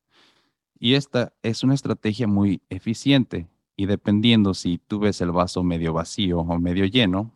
Y 0.78 0.94
esta 0.94 1.32
es 1.42 1.64
una 1.64 1.74
estrategia 1.74 2.28
muy 2.28 2.60
eficiente 2.68 3.48
y 3.74 3.86
dependiendo 3.86 4.54
si 4.54 4.78
tú 4.78 5.00
ves 5.00 5.20
el 5.20 5.32
vaso 5.32 5.62
medio 5.62 5.94
vacío 5.94 6.40
o 6.40 6.58
medio 6.58 6.84
lleno, 6.84 7.32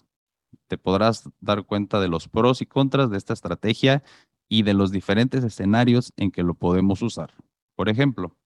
te 0.69 0.77
podrás 0.77 1.29
dar 1.41 1.65
cuenta 1.65 1.99
de 1.99 2.09
los 2.09 2.29
pros 2.29 2.61
y 2.61 2.67
contras 2.67 3.11
de 3.11 3.17
esta 3.17 3.33
estrategia 3.33 4.03
y 4.49 4.63
de 4.63 4.75
los 4.75 4.93
diferentes 4.93 5.43
escenarios 5.45 6.13
en 6.17 6.31
que 6.31 6.43
lo 6.43 6.55
podemos 6.55 7.01
usar. 7.01 7.33
Por 7.75 7.89
ejemplo, 7.89 8.37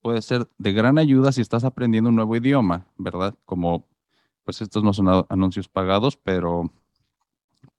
puede 0.00 0.22
ser 0.22 0.48
de 0.58 0.72
gran 0.72 0.98
ayuda 0.98 1.32
si 1.32 1.40
estás 1.40 1.64
aprendiendo 1.64 2.10
un 2.10 2.16
nuevo 2.16 2.36
idioma, 2.36 2.86
¿verdad? 2.96 3.36
Como, 3.44 3.86
pues 4.44 4.62
estos 4.62 4.84
no 4.84 4.92
son 4.92 5.26
anuncios 5.28 5.68
pagados, 5.68 6.16
pero 6.16 6.70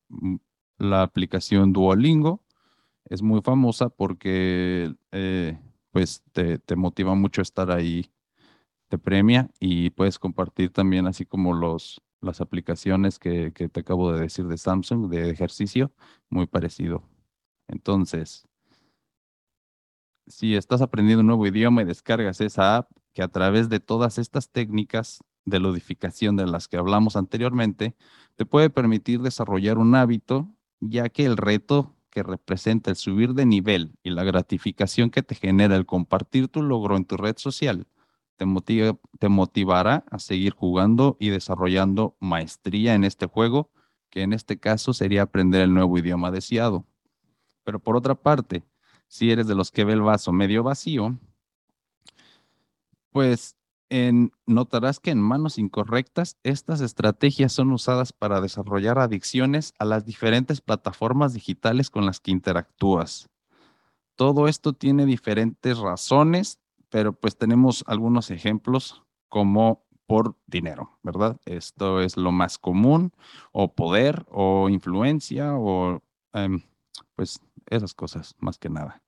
mm, 0.09 0.35
la 0.77 1.03
aplicación 1.03 1.71
Duolingo 1.71 2.41
es 3.09 3.21
muy 3.21 3.41
famosa 3.41 3.89
porque 3.89 4.93
eh, 5.11 5.59
pues 5.91 6.23
te, 6.31 6.59
te 6.59 6.75
motiva 6.75 7.15
mucho 7.15 7.41
estar 7.41 7.71
ahí, 7.71 8.11
te 8.87 8.97
premia 8.97 9.49
y 9.59 9.89
puedes 9.89 10.19
compartir 10.19 10.71
también 10.71 11.07
así 11.07 11.25
como 11.25 11.53
los, 11.53 12.01
las 12.21 12.39
aplicaciones 12.41 13.19
que, 13.19 13.51
que 13.53 13.67
te 13.67 13.79
acabo 13.81 14.13
de 14.13 14.21
decir 14.21 14.47
de 14.47 14.57
Samsung 14.57 15.09
de 15.09 15.29
ejercicio, 15.29 15.91
muy 16.29 16.45
parecido. 16.47 17.03
Entonces, 17.67 18.47
si 20.27 20.55
estás 20.55 20.81
aprendiendo 20.81 21.21
un 21.21 21.27
nuevo 21.27 21.47
idioma 21.47 21.81
y 21.81 21.85
descargas 21.85 22.39
esa 22.41 22.77
app, 22.77 22.91
que 23.13 23.23
a 23.23 23.27
través 23.27 23.69
de 23.69 23.79
todas 23.79 24.19
estas 24.19 24.49
técnicas 24.49 25.23
de 25.45 25.59
lodificación 25.59 26.35
de 26.35 26.45
las 26.45 26.67
que 26.67 26.77
hablamos 26.77 27.15
anteriormente, 27.15 27.95
te 28.35 28.45
puede 28.45 28.69
permitir 28.69 29.21
desarrollar 29.21 29.79
un 29.79 29.95
hábito, 29.95 30.47
ya 30.79 31.09
que 31.09 31.25
el 31.25 31.37
reto 31.37 31.95
que 32.09 32.23
representa 32.23 32.89
el 32.89 32.95
subir 32.95 33.33
de 33.33 33.45
nivel 33.45 33.97
y 34.03 34.09
la 34.09 34.23
gratificación 34.23 35.09
que 35.09 35.23
te 35.23 35.35
genera 35.35 35.75
el 35.75 35.85
compartir 35.85 36.47
tu 36.47 36.61
logro 36.61 36.97
en 36.97 37.05
tu 37.05 37.17
red 37.17 37.37
social, 37.37 37.87
te, 38.37 38.45
te 39.19 39.29
motivará 39.29 40.05
a 40.09 40.19
seguir 40.19 40.53
jugando 40.53 41.17
y 41.19 41.29
desarrollando 41.29 42.15
maestría 42.19 42.95
en 42.95 43.03
este 43.03 43.25
juego, 43.27 43.71
que 44.09 44.21
en 44.21 44.33
este 44.33 44.59
caso 44.59 44.93
sería 44.93 45.23
aprender 45.23 45.61
el 45.61 45.73
nuevo 45.73 45.97
idioma 45.97 46.31
deseado. 46.31 46.85
Pero 47.63 47.79
por 47.79 47.95
otra 47.95 48.15
parte, 48.15 48.63
si 49.07 49.31
eres 49.31 49.47
de 49.47 49.55
los 49.55 49.71
que 49.71 49.83
ve 49.83 49.93
el 49.93 50.01
vaso 50.01 50.31
medio 50.31 50.63
vacío, 50.63 51.19
pues 53.11 53.58
notarás 54.45 54.99
que 54.99 55.11
en 55.11 55.19
manos 55.19 55.57
incorrectas 55.57 56.37
estas 56.43 56.81
estrategias 56.81 57.53
son 57.53 57.71
usadas 57.71 58.13
para 58.13 58.41
desarrollar 58.41 58.99
adicciones 58.99 59.73
a 59.79 59.85
las 59.85 60.05
diferentes 60.05 60.61
plataformas 60.61 61.33
digitales 61.33 61.89
con 61.89 62.05
las 62.05 62.19
que 62.19 62.31
interactúas. 62.31 63.29
Todo 64.15 64.47
esto 64.47 64.73
tiene 64.73 65.05
diferentes 65.05 65.77
razones, 65.77 66.59
pero 66.89 67.13
pues 67.13 67.37
tenemos 67.37 67.83
algunos 67.87 68.31
ejemplos 68.31 69.03
como 69.27 69.85
por 70.05 70.35
dinero, 70.47 70.97
¿verdad? 71.03 71.39
Esto 71.45 72.01
es 72.01 72.17
lo 72.17 72.31
más 72.31 72.57
común, 72.57 73.13
o 73.51 73.75
poder, 73.75 74.25
o 74.29 74.67
influencia, 74.69 75.55
o 75.55 76.01
em, 76.33 76.63
pues 77.15 77.39
esas 77.67 77.93
cosas, 77.93 78.35
más 78.39 78.57
que 78.57 78.69
nada. 78.69 79.03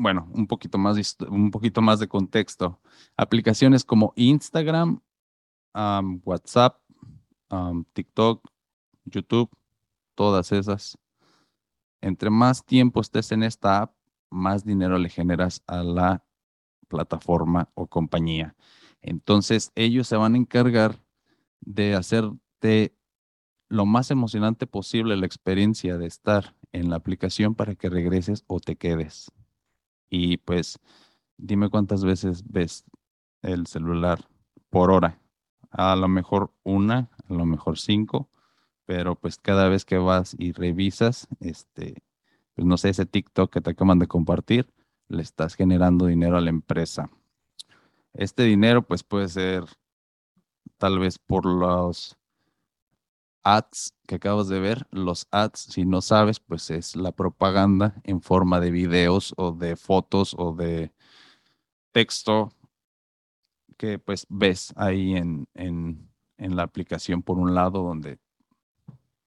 Bueno, 0.00 0.28
un 0.32 0.46
poquito 0.46 0.78
más, 0.78 1.16
un 1.28 1.50
poquito 1.50 1.82
más 1.82 1.98
de 1.98 2.06
contexto. 2.06 2.80
Aplicaciones 3.16 3.84
como 3.84 4.12
Instagram, 4.14 5.00
WhatsApp, 6.24 6.80
TikTok, 7.92 8.48
YouTube, 9.04 9.50
todas 10.14 10.52
esas. 10.52 10.96
Entre 12.00 12.30
más 12.30 12.64
tiempo 12.64 13.00
estés 13.00 13.32
en 13.32 13.42
esta 13.42 13.82
app, 13.82 13.94
más 14.30 14.64
dinero 14.64 14.98
le 14.98 15.08
generas 15.08 15.64
a 15.66 15.82
la 15.82 16.24
plataforma 16.86 17.68
o 17.74 17.88
compañía. 17.88 18.54
Entonces, 19.02 19.72
ellos 19.74 20.06
se 20.06 20.16
van 20.16 20.34
a 20.34 20.38
encargar 20.38 21.02
de 21.60 21.96
hacerte 21.96 22.94
lo 23.68 23.84
más 23.84 24.12
emocionante 24.12 24.68
posible 24.68 25.16
la 25.16 25.26
experiencia 25.26 25.98
de 25.98 26.06
estar 26.06 26.54
en 26.72 26.88
la 26.88 26.96
aplicación 26.96 27.56
para 27.56 27.74
que 27.74 27.90
regreses 27.90 28.44
o 28.46 28.60
te 28.60 28.76
quedes. 28.76 29.32
Y 30.10 30.38
pues 30.38 30.78
dime 31.36 31.70
cuántas 31.70 32.04
veces 32.04 32.42
ves 32.46 32.84
el 33.42 33.66
celular 33.66 34.28
por 34.70 34.90
hora. 34.90 35.20
A 35.70 35.96
lo 35.96 36.08
mejor 36.08 36.52
una, 36.64 37.10
a 37.28 37.34
lo 37.34 37.44
mejor 37.44 37.78
cinco, 37.78 38.28
pero 38.86 39.16
pues 39.16 39.36
cada 39.36 39.68
vez 39.68 39.84
que 39.84 39.98
vas 39.98 40.34
y 40.38 40.52
revisas, 40.52 41.28
este, 41.40 42.02
pues 42.54 42.66
no 42.66 42.76
sé, 42.76 42.88
ese 42.90 43.06
TikTok 43.06 43.52
que 43.52 43.60
te 43.60 43.70
acaban 43.70 43.98
de 43.98 44.06
compartir, 44.06 44.72
le 45.08 45.22
estás 45.22 45.54
generando 45.54 46.06
dinero 46.06 46.36
a 46.36 46.40
la 46.40 46.50
empresa. 46.50 47.10
Este 48.14 48.44
dinero 48.44 48.82
pues 48.82 49.02
puede 49.02 49.28
ser 49.28 49.64
tal 50.78 50.98
vez 50.98 51.18
por 51.18 51.46
los 51.46 52.16
ads 53.42 53.94
que 54.06 54.16
acabas 54.16 54.48
de 54.48 54.60
ver, 54.60 54.86
los 54.90 55.26
ads, 55.30 55.60
si 55.60 55.84
no 55.84 56.02
sabes, 56.02 56.40
pues 56.40 56.70
es 56.70 56.96
la 56.96 57.12
propaganda 57.12 58.00
en 58.04 58.20
forma 58.22 58.60
de 58.60 58.70
videos 58.70 59.34
o 59.36 59.52
de 59.52 59.76
fotos 59.76 60.34
o 60.38 60.54
de 60.54 60.92
texto 61.92 62.50
que 63.76 63.98
pues 63.98 64.26
ves 64.28 64.72
ahí 64.76 65.16
en, 65.16 65.46
en, 65.54 66.10
en 66.36 66.56
la 66.56 66.64
aplicación 66.64 67.22
por 67.22 67.38
un 67.38 67.54
lado 67.54 67.82
donde 67.82 68.18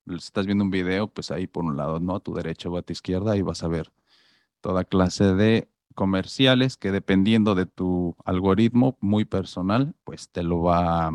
estás 0.06 0.46
viendo 0.46 0.63
un 0.63 0.72
video, 0.72 1.08
pues 1.08 1.32
ahí 1.32 1.48
por 1.48 1.63
un 1.63 1.77
lado, 1.77 2.00
¿no? 2.00 2.15
A 2.15 2.20
tu 2.20 2.34
derecha 2.34 2.70
o 2.70 2.77
a 2.77 2.82
tu 2.82 2.94
izquierda 2.94 3.38
y 3.38 3.41
vas 3.41 3.63
a 3.63 3.68
ver 3.68 3.91
toda 4.62 4.84
clase 4.84 5.34
de 5.34 5.70
comerciales 5.96 6.77
que 6.77 6.91
dependiendo 6.91 7.56
de 7.56 7.65
tu 7.65 8.15
algoritmo 8.25 8.98
muy 9.01 9.25
personal, 9.25 9.96
pues 10.03 10.30
te 10.30 10.44
lo 10.44 10.62
va 10.62 11.12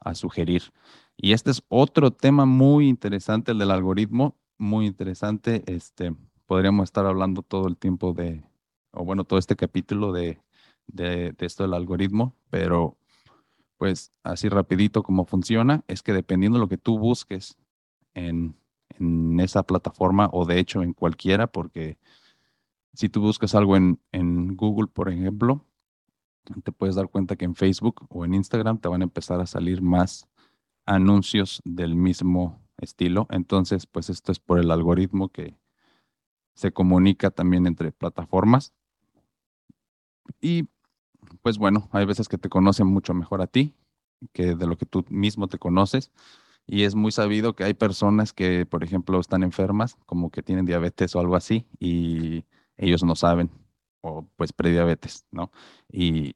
a 0.00 0.14
sugerir. 0.14 0.72
Y 1.16 1.32
este 1.32 1.50
es 1.50 1.62
otro 1.68 2.10
tema 2.10 2.44
muy 2.44 2.88
interesante, 2.88 3.52
el 3.52 3.58
del 3.58 3.70
algoritmo, 3.70 4.36
muy 4.58 4.86
interesante. 4.86 5.62
Este, 5.66 6.14
podríamos 6.46 6.84
estar 6.84 7.06
hablando 7.06 7.42
todo 7.42 7.68
el 7.68 7.76
tiempo 7.76 8.12
de, 8.12 8.44
o 8.92 9.04
bueno, 9.04 9.24
todo 9.24 9.38
este 9.38 9.56
capítulo 9.56 10.12
de, 10.12 10.40
de, 10.86 11.34
esto 11.40 11.62
del 11.62 11.74
algoritmo, 11.74 12.34
pero 12.50 12.96
pues 13.78 14.12
así 14.22 14.48
rapidito 14.48 15.02
como 15.02 15.24
funciona, 15.26 15.84
es 15.88 16.02
que 16.02 16.12
dependiendo 16.12 16.58
de 16.58 16.64
lo 16.64 16.68
que 16.68 16.78
tú 16.78 16.98
busques 16.98 17.56
en, 18.14 18.56
en 18.98 19.40
esa 19.40 19.62
plataforma 19.62 20.30
o 20.32 20.46
de 20.46 20.58
hecho 20.58 20.82
en 20.82 20.92
cualquiera, 20.94 21.46
porque 21.46 21.98
si 22.94 23.08
tú 23.08 23.20
buscas 23.20 23.54
algo 23.54 23.76
en 23.76 24.56
Google, 24.56 24.88
por 24.88 25.10
ejemplo, 25.10 25.64
te 26.62 26.72
puedes 26.72 26.94
dar 26.94 27.08
cuenta 27.08 27.36
que 27.36 27.44
en 27.44 27.54
Facebook 27.54 28.06
o 28.08 28.24
en 28.24 28.34
Instagram 28.34 28.78
te 28.78 28.88
van 28.88 29.02
a 29.02 29.04
empezar 29.04 29.40
a 29.40 29.46
salir 29.46 29.82
más 29.82 30.28
anuncios 30.86 31.60
del 31.64 31.94
mismo 31.94 32.60
estilo. 32.78 33.26
Entonces, 33.30 33.86
pues 33.86 34.08
esto 34.10 34.32
es 34.32 34.38
por 34.38 34.58
el 34.58 34.70
algoritmo 34.70 35.28
que 35.28 35.58
se 36.54 36.72
comunica 36.72 37.30
también 37.30 37.66
entre 37.66 37.92
plataformas. 37.92 38.72
Y 40.40 40.68
pues 41.42 41.58
bueno, 41.58 41.88
hay 41.92 42.06
veces 42.06 42.28
que 42.28 42.38
te 42.38 42.48
conocen 42.48 42.86
mucho 42.86 43.12
mejor 43.14 43.42
a 43.42 43.46
ti 43.46 43.74
que 44.32 44.54
de 44.54 44.66
lo 44.66 44.76
que 44.76 44.86
tú 44.86 45.04
mismo 45.08 45.48
te 45.48 45.58
conoces. 45.58 46.10
Y 46.66 46.82
es 46.82 46.94
muy 46.94 47.12
sabido 47.12 47.54
que 47.54 47.64
hay 47.64 47.74
personas 47.74 48.32
que, 48.32 48.66
por 48.66 48.82
ejemplo, 48.82 49.20
están 49.20 49.42
enfermas, 49.42 49.96
como 50.06 50.30
que 50.30 50.42
tienen 50.42 50.66
diabetes 50.66 51.14
o 51.14 51.20
algo 51.20 51.36
así, 51.36 51.64
y 51.78 52.44
ellos 52.76 53.04
no 53.04 53.14
saben, 53.14 53.50
o 54.00 54.26
pues 54.36 54.52
prediabetes, 54.52 55.26
¿no? 55.30 55.52
Y 55.92 56.34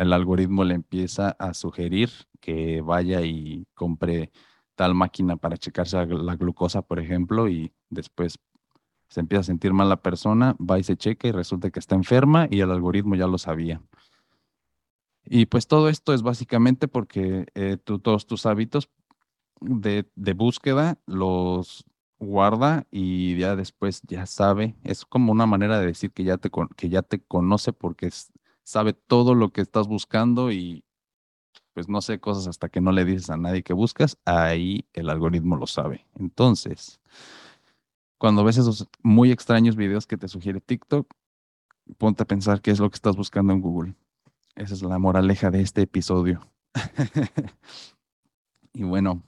el 0.00 0.14
algoritmo 0.14 0.64
le 0.64 0.74
empieza 0.74 1.36
a 1.38 1.52
sugerir 1.52 2.10
que 2.40 2.80
vaya 2.80 3.20
y 3.20 3.66
compre 3.74 4.32
tal 4.74 4.94
máquina 4.94 5.36
para 5.36 5.58
checarse 5.58 6.06
la 6.06 6.36
glucosa, 6.36 6.80
por 6.80 7.00
ejemplo, 7.00 7.50
y 7.50 7.70
después 7.90 8.38
se 9.08 9.20
empieza 9.20 9.40
a 9.40 9.44
sentir 9.44 9.74
mal 9.74 9.90
la 9.90 10.00
persona, 10.00 10.56
va 10.58 10.78
y 10.78 10.84
se 10.84 10.96
checa 10.96 11.28
y 11.28 11.32
resulta 11.32 11.70
que 11.70 11.80
está 11.80 11.96
enferma 11.96 12.48
y 12.50 12.60
el 12.60 12.70
algoritmo 12.70 13.14
ya 13.14 13.26
lo 13.26 13.36
sabía. 13.36 13.82
Y 15.22 15.46
pues 15.46 15.66
todo 15.66 15.90
esto 15.90 16.14
es 16.14 16.22
básicamente 16.22 16.88
porque 16.88 17.46
eh, 17.54 17.76
todos 17.76 18.26
tus 18.26 18.46
hábitos 18.46 18.88
de, 19.60 20.06
búsqueda 20.34 20.98
los 21.04 21.84
guarda 22.18 22.86
y 22.90 23.36
ya 23.36 23.54
después 23.54 24.00
ya 24.08 24.24
sabe. 24.24 24.76
Es 24.82 25.04
como 25.04 25.30
una 25.30 25.44
manera 25.44 25.78
de 25.78 25.86
decir 25.86 26.10
que 26.10 26.24
ya 26.24 26.38
te, 26.38 26.50
que 26.74 26.88
ya 26.88 27.02
te 27.02 27.20
conoce 27.20 27.74
porque 27.74 28.08
sabe 28.70 28.92
todo 28.92 29.34
lo 29.34 29.50
que 29.50 29.62
estás 29.62 29.88
buscando 29.88 30.52
y 30.52 30.84
pues 31.72 31.88
no 31.88 32.00
sé 32.00 32.20
cosas 32.20 32.46
hasta 32.46 32.68
que 32.68 32.80
no 32.80 32.92
le 32.92 33.04
dices 33.04 33.28
a 33.28 33.36
nadie 33.36 33.64
que 33.64 33.72
buscas, 33.72 34.16
ahí 34.24 34.86
el 34.92 35.10
algoritmo 35.10 35.56
lo 35.56 35.66
sabe. 35.66 36.06
Entonces, 36.14 37.00
cuando 38.16 38.44
ves 38.44 38.58
esos 38.58 38.86
muy 39.02 39.32
extraños 39.32 39.74
videos 39.74 40.06
que 40.06 40.16
te 40.16 40.28
sugiere 40.28 40.60
TikTok, 40.60 41.12
ponte 41.98 42.22
a 42.22 42.26
pensar 42.26 42.60
qué 42.60 42.70
es 42.70 42.78
lo 42.78 42.88
que 42.90 42.94
estás 42.94 43.16
buscando 43.16 43.52
en 43.52 43.60
Google. 43.60 43.94
Esa 44.54 44.74
es 44.74 44.82
la 44.82 44.98
moraleja 44.98 45.50
de 45.50 45.62
este 45.62 45.82
episodio. 45.82 46.40
y 48.72 48.84
bueno, 48.84 49.24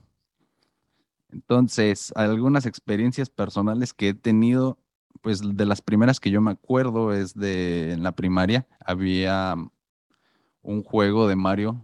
entonces, 1.33 2.13
algunas 2.15 2.65
experiencias 2.65 3.29
personales 3.29 3.93
que 3.93 4.09
he 4.09 4.13
tenido, 4.13 4.77
pues 5.23 5.41
de 5.41 5.65
las 5.65 5.81
primeras 5.81 6.19
que 6.19 6.29
yo 6.29 6.41
me 6.41 6.51
acuerdo 6.51 7.13
es 7.13 7.33
de 7.33 7.93
en 7.93 8.03
la 8.03 8.11
primaria, 8.11 8.67
había 8.85 9.55
un 10.61 10.83
juego 10.83 11.27
de 11.27 11.35
Mario 11.35 11.81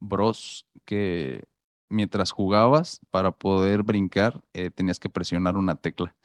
Bros 0.00 0.66
que 0.84 1.44
mientras 1.88 2.32
jugabas 2.32 3.00
para 3.10 3.30
poder 3.30 3.84
brincar 3.84 4.42
eh, 4.54 4.70
tenías 4.70 4.98
que 4.98 5.08
presionar 5.08 5.56
una 5.56 5.76
tecla. 5.76 6.16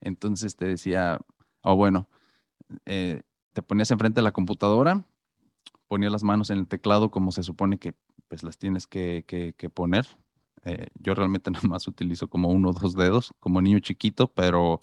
Entonces 0.00 0.56
te 0.56 0.66
decía, 0.66 1.20
o 1.62 1.72
oh, 1.72 1.76
bueno, 1.76 2.08
eh, 2.86 3.22
te 3.52 3.62
ponías 3.62 3.92
enfrente 3.92 4.20
de 4.20 4.24
la 4.24 4.32
computadora 4.32 5.04
ponía 5.92 6.08
las 6.08 6.22
manos 6.22 6.48
en 6.48 6.58
el 6.58 6.66
teclado 6.66 7.10
como 7.10 7.32
se 7.32 7.42
supone 7.42 7.76
que 7.76 7.92
pues 8.28 8.42
las 8.42 8.56
tienes 8.56 8.86
que, 8.86 9.26
poner. 9.74 10.06
Eh, 10.64 10.86
yo 10.94 11.14
realmente 11.14 11.50
nada 11.50 11.68
más 11.68 11.86
utilizo 11.86 12.28
como 12.28 12.48
uno 12.48 12.70
o 12.70 12.72
dos 12.72 12.94
dedos, 12.94 13.34
como 13.40 13.60
niño 13.60 13.78
chiquito, 13.78 14.28
pero 14.28 14.80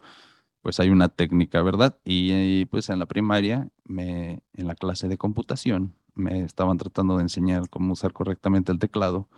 pues 0.61 0.79
hay 0.79 0.89
una 0.89 1.09
técnica, 1.09 1.61
¿verdad? 1.61 1.97
Y, 2.03 2.65
pues 2.65 2.89
en 2.89 2.99
la 2.99 3.05
primaria, 3.05 3.69
me, 3.85 4.43
en 4.53 4.67
la 4.67 4.75
clase 4.75 5.07
de 5.07 5.17
computación, 5.17 5.95
me 6.15 6.43
estaban 6.43 6.77
tratando 6.77 7.17
de 7.17 7.23
enseñar 7.23 7.69
cómo 7.69 7.93
usar 7.93 8.13
correctamente 8.13 8.71
el 8.71 8.79
teclado 8.79 9.29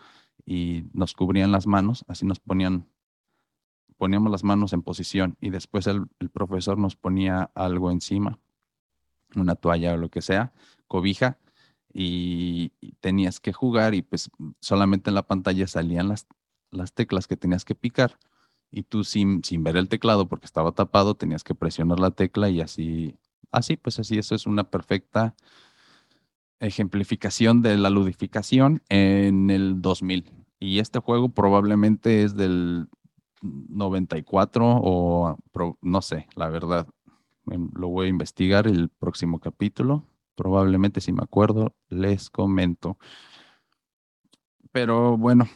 y 0.46 0.86
nos 0.94 1.14
cubrían 1.14 1.52
las 1.52 1.68
manos, 1.68 2.06
así 2.08 2.26
nos 2.26 2.40
ponían, 2.40 2.88
poníamos 3.98 4.32
las 4.32 4.44
manos 4.44 4.74
en 4.74 4.82
posición 4.82 5.38
y 5.40 5.52
después 5.52 5.86
el 5.88 6.08
profesor 6.34 6.78
nos 6.78 6.96
ponía 6.96 7.52
algo 7.54 7.92
encima, 7.92 8.40
una 9.36 9.56
toalla 9.56 9.94
o 9.94 9.98
lo 9.98 10.10
que 10.10 10.22
sea, 10.22 10.54
cobija, 10.88 11.38
y 11.94 12.72
tenías 13.02 13.40
que 13.40 13.52
jugar 13.52 13.94
y 13.94 14.02
pues 14.02 14.32
solamente 14.62 15.10
en 15.10 15.16
la 15.16 15.28
pantalla 15.28 15.68
salían 15.68 16.08
las, 16.08 16.26
las 16.72 16.94
teclas 16.94 17.28
que 17.28 17.36
tenías 17.36 17.66
que 17.66 17.76
picar 17.76 18.18
y 18.72 18.84
tú 18.84 19.04
sin, 19.04 19.44
sin 19.44 19.64
ver 19.64 19.78
el 19.78 19.90
teclado 19.90 20.28
porque 20.28 20.46
estaba 20.46 20.72
tapado 20.72 21.16
tenías 21.16 21.44
que 21.44 21.56
presionar 21.56 22.00
la 22.00 22.12
tecla 22.12 22.50
y 22.50 22.62
así, 22.62 23.18
así 23.52 23.78
pues 23.78 24.00
así, 24.00 24.18
eso 24.18 24.36
es 24.36 24.46
una 24.46 24.64
perfecta 24.64 25.36
ejemplificación 26.60 27.62
de 27.62 27.78
la 27.78 27.90
ludificación 27.90 28.82
en 28.90 29.50
el 29.50 29.82
2000. 29.82 30.32
Y 30.60 30.80
este 30.80 31.00
juego 31.00 31.30
probablemente 31.30 32.24
es 32.24 32.36
del 32.36 32.88
94 33.42 34.80
o 34.84 35.38
no 35.82 36.02
sé, 36.02 36.28
la 36.36 36.50
verdad. 36.50 36.88
Em, 37.50 37.72
lo 37.74 37.90
voy 37.90 38.06
a 38.06 38.10
investigar 38.10 38.68
el 38.68 38.90
próximo 38.90 39.40
capítulo 39.40 40.06
Probablemente 40.36 41.02
si 41.02 41.12
me 41.12 41.22
acuerdo, 41.24 41.76
les 41.90 42.30
comento. 42.30 42.98
Pero 44.72 45.18
bueno, 45.18 45.48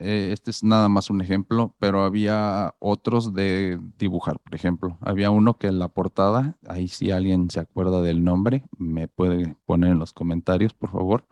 eh, 0.00 0.30
este 0.32 0.50
es 0.50 0.64
nada 0.64 0.88
más 0.88 1.10
un 1.10 1.20
ejemplo, 1.20 1.74
pero 1.78 2.02
había 2.02 2.74
otros 2.80 3.34
de 3.34 3.78
dibujar, 3.98 4.40
por 4.40 4.54
ejemplo. 4.54 4.98
Había 5.00 5.30
uno 5.30 5.58
que 5.58 5.68
en 5.68 5.78
la 5.78 5.88
portada, 5.88 6.56
ahí 6.68 6.88
si 6.88 7.10
alguien 7.10 7.50
se 7.50 7.60
acuerda 7.60 8.02
del 8.02 8.24
nombre, 8.24 8.64
me 8.78 9.08
puede 9.08 9.56
poner 9.66 9.92
en 9.92 9.98
los 9.98 10.12
comentarios, 10.12 10.74
por 10.74 10.90
favor. 10.90 11.26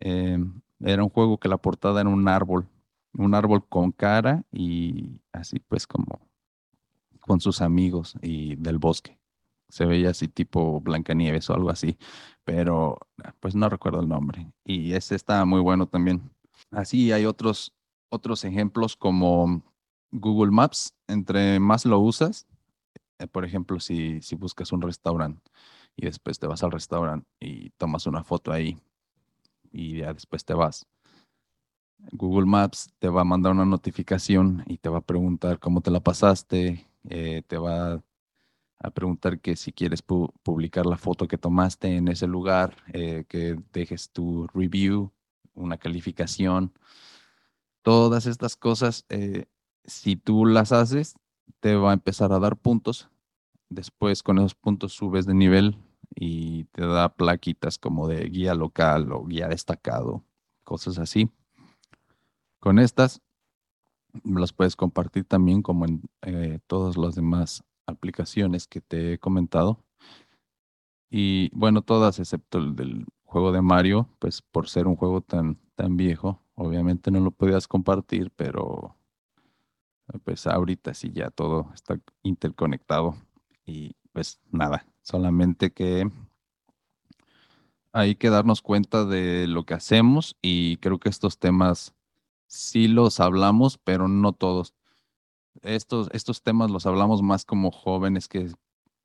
Em, 0.00 0.60
era 0.80 1.02
un 1.04 1.10
juego 1.10 1.38
que 1.38 1.48
la 1.48 1.58
portada 1.58 2.00
era 2.00 2.10
un 2.10 2.28
árbol, 2.28 2.68
un 3.14 3.34
árbol 3.34 3.66
con 3.68 3.92
cara 3.92 4.44
y 4.52 5.20
así 5.32 5.60
pues 5.60 5.86
como 5.86 6.20
con 7.20 7.40
sus 7.40 7.60
amigos 7.62 8.14
y 8.22 8.56
del 8.56 8.78
bosque 8.78 9.20
se 9.70 9.86
veía 9.86 10.10
así 10.10 10.28
tipo 10.28 10.80
Blancanieves 10.80 11.48
o 11.48 11.54
algo 11.54 11.70
así, 11.70 11.96
pero 12.44 12.98
pues 13.40 13.54
no 13.54 13.68
recuerdo 13.68 14.00
el 14.00 14.08
nombre. 14.08 14.52
Y 14.64 14.92
ese 14.92 15.14
está 15.14 15.44
muy 15.44 15.60
bueno 15.60 15.86
también. 15.86 16.30
Así 16.70 17.12
hay 17.12 17.24
otros, 17.24 17.72
otros 18.10 18.44
ejemplos 18.44 18.96
como 18.96 19.62
Google 20.10 20.50
Maps, 20.50 20.94
entre 21.06 21.58
más 21.60 21.86
lo 21.86 21.98
usas, 22.00 22.46
eh, 23.18 23.26
por 23.26 23.44
ejemplo, 23.44 23.80
si, 23.80 24.20
si 24.22 24.36
buscas 24.36 24.72
un 24.72 24.82
restaurante 24.82 25.50
y 25.96 26.04
después 26.06 26.38
te 26.38 26.46
vas 26.46 26.62
al 26.62 26.72
restaurante 26.72 27.28
y 27.40 27.70
tomas 27.70 28.06
una 28.06 28.24
foto 28.24 28.52
ahí 28.52 28.78
y 29.72 29.98
ya 29.98 30.12
después 30.12 30.44
te 30.44 30.54
vas. 30.54 30.86
Google 32.12 32.46
Maps 32.46 32.90
te 32.98 33.08
va 33.08 33.22
a 33.22 33.24
mandar 33.24 33.52
una 33.52 33.66
notificación 33.66 34.64
y 34.66 34.78
te 34.78 34.88
va 34.88 34.98
a 34.98 35.02
preguntar 35.02 35.58
cómo 35.58 35.80
te 35.80 35.90
la 35.90 36.00
pasaste, 36.00 36.86
eh, 37.08 37.42
te 37.46 37.58
va 37.58 38.02
a 38.78 38.90
preguntar 38.90 39.40
que 39.40 39.56
si 39.56 39.72
quieres 39.72 40.02
publicar 40.02 40.86
la 40.86 40.96
foto 40.96 41.28
que 41.28 41.36
tomaste 41.36 41.96
en 41.96 42.08
ese 42.08 42.26
lugar, 42.26 42.76
eh, 42.92 43.24
que 43.28 43.58
dejes 43.72 44.10
tu 44.10 44.46
review, 44.54 45.12
una 45.54 45.76
calificación. 45.76 46.72
Todas 47.82 48.26
estas 48.26 48.56
cosas, 48.56 49.06
eh, 49.08 49.46
si 49.84 50.16
tú 50.16 50.46
las 50.46 50.72
haces, 50.72 51.14
te 51.60 51.74
va 51.76 51.90
a 51.90 51.94
empezar 51.94 52.32
a 52.32 52.38
dar 52.38 52.56
puntos. 52.56 53.08
Después 53.68 54.22
con 54.22 54.38
esos 54.38 54.54
puntos 54.54 54.92
subes 54.92 55.26
de 55.26 55.34
nivel 55.34 55.76
y 56.14 56.64
te 56.64 56.86
da 56.86 57.08
plaquitas 57.08 57.78
como 57.78 58.08
de 58.08 58.28
guía 58.28 58.54
local 58.54 59.12
o 59.12 59.24
guía 59.24 59.48
destacado, 59.48 60.24
cosas 60.64 60.98
así. 60.98 61.30
Con 62.58 62.78
estas 62.78 63.22
las 64.24 64.52
puedes 64.52 64.76
compartir 64.76 65.24
también 65.24 65.62
como 65.62 65.84
en 65.84 66.02
eh, 66.22 66.58
todos 66.66 66.96
los 66.96 67.14
demás 67.14 67.64
aplicaciones 67.86 68.66
que 68.66 68.80
te 68.80 69.14
he 69.14 69.18
comentado. 69.18 69.78
Y 71.10 71.50
bueno, 71.54 71.82
todas 71.82 72.18
excepto 72.18 72.58
el 72.58 72.76
del 72.76 73.06
juego 73.24 73.52
de 73.52 73.62
Mario, 73.62 74.08
pues 74.18 74.42
por 74.42 74.68
ser 74.68 74.86
un 74.86 74.96
juego 74.96 75.20
tan, 75.20 75.58
tan 75.74 75.96
viejo, 75.96 76.42
obviamente 76.60 77.10
no 77.10 77.20
lo 77.20 77.30
podías 77.30 77.66
compartir, 77.66 78.30
pero 78.36 78.94
pues 80.24 80.46
ahorita 80.46 80.92
sí 80.92 81.10
ya 81.10 81.30
todo 81.30 81.70
está 81.74 81.98
interconectado. 82.22 83.16
Y 83.64 83.96
pues 84.12 84.40
nada, 84.50 84.86
solamente 85.02 85.72
que 85.72 86.10
hay 87.92 88.14
que 88.14 88.28
darnos 88.28 88.60
cuenta 88.60 89.06
de 89.06 89.46
lo 89.46 89.64
que 89.64 89.72
hacemos 89.72 90.36
y 90.42 90.76
creo 90.78 90.98
que 90.98 91.08
estos 91.08 91.38
temas 91.38 91.94
sí 92.46 92.88
los 92.88 93.20
hablamos, 93.20 93.78
pero 93.78 94.06
no 94.06 94.34
todos 94.34 94.74
estos, 95.62 96.10
estos 96.12 96.42
temas 96.42 96.70
los 96.70 96.84
hablamos 96.84 97.22
más 97.22 97.46
como 97.46 97.70
jóvenes 97.70 98.28
que, 98.28 98.50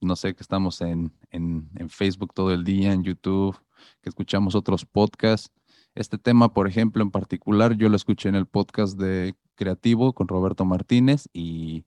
no 0.02 0.18
sé, 0.18 0.36
que 0.36 0.44
estamos 0.44 0.82
en, 0.82 1.14
en, 1.32 1.70
en 1.76 1.90
Facebook 1.90 2.34
todo 2.34 2.52
el 2.52 2.66
día, 2.66 2.92
en 2.92 3.04
YouTube, 3.04 3.58
que 4.02 4.10
escuchamos 4.10 4.56
otros 4.56 4.86
podcasts. 4.86 5.50
Este 5.96 6.18
tema, 6.18 6.54
por 6.54 6.68
ejemplo, 6.68 7.02
en 7.02 7.12
particular, 7.12 7.78
yo 7.78 7.88
lo 7.90 7.96
escuché 7.96 8.30
en 8.30 8.36
el 8.36 8.46
podcast 8.46 9.00
de 9.00 9.36
Creativo 9.56 10.14
con 10.14 10.28
Roberto 10.28 10.66
Martínez 10.66 11.30
y 11.34 11.86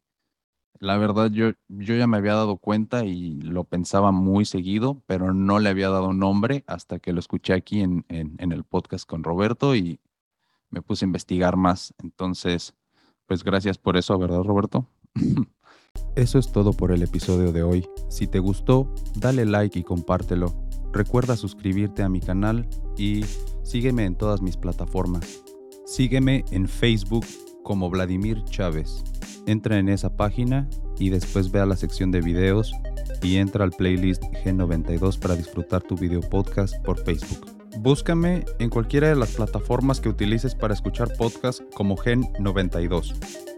la 0.81 0.97
verdad 0.97 1.31
yo, 1.31 1.51
yo 1.69 1.95
ya 1.95 2.07
me 2.07 2.17
había 2.17 2.35
dado 2.35 2.57
cuenta 2.57 3.05
y 3.05 3.35
lo 3.43 3.65
pensaba 3.65 4.11
muy 4.11 4.47
seguido, 4.47 5.03
pero 5.07 5.35
no 5.35 5.59
le 5.59 5.69
había 5.69 5.91
dado 5.91 6.15
nombre 6.15 6.65
hasta 6.67 6.99
que 6.99 7.13
lo 7.13 7.21
escuché 7.21 7.53
aquí 7.53 7.81
en, 7.81 8.07
en, 8.09 8.37
en 8.39 8.53
el 8.53 8.65
podcast 8.65 9.07
con 9.07 9.25
Roberto 9.25 9.77
y 9.77 10.01
me 10.71 10.81
puse 10.81 11.05
a 11.05 11.09
investigar 11.09 11.57
más. 11.57 11.95
Entonces, 11.99 12.75
Pues 13.27 13.45
gracias 13.45 13.77
por 13.77 13.99
eso, 13.99 14.19
¿verdad, 14.19 14.43
Roberto? 14.43 14.87
Eso 16.17 16.39
es 16.39 16.51
todo 16.51 16.73
por 16.73 16.93
el 16.93 17.03
episodio 17.03 17.53
de 17.53 17.63
hoy. 17.63 17.87
Si 18.09 18.27
te 18.27 18.39
gustó, 18.39 18.93
dale 19.17 19.45
like 19.45 19.79
y 19.79 19.85
compártelo. 19.85 20.68
Recuerda 20.93 21.37
suscribirte 21.37 22.03
a 22.03 22.09
mi 22.09 22.21
canal 22.21 22.67
y 22.97 23.25
sígueme 23.63 24.05
en 24.05 24.15
todas 24.15 24.43
mis 24.43 24.57
plataformas. 24.57 25.43
Sígueme 25.87 26.45
en 26.51 26.69
Facebook 26.69 27.27
como 27.63 27.91
Vladimir 27.91 28.43
Chávez. 28.45 29.03
Entra 29.47 29.79
en 29.79 29.89
esa 29.89 30.17
página 30.17 30.69
y 30.99 31.11
después 31.11 31.51
ve 31.51 31.61
a 31.61 31.67
la 31.67 31.77
sección 31.77 32.11
de 32.11 32.21
videos 32.21 32.73
y 33.23 33.37
entra 33.37 33.65
al 33.65 33.73
playlist 33.73 34.23
G92 34.45 35.19
para 35.19 35.37
disfrutar 35.37 35.83
tu 35.83 35.97
video 35.97 36.21
podcast 36.21 36.75
por 36.85 36.99
Facebook. 37.05 37.47
Búscame 37.79 38.45
en 38.59 38.71
cualquiera 38.71 39.09
de 39.09 39.17
las 39.17 39.33
plataformas 39.33 40.01
que 40.01 40.09
utilices 40.09 40.55
para 40.55 40.75
escuchar 40.75 41.09
podcast 41.17 41.61
como 41.75 41.97
Gen92. 41.97 43.58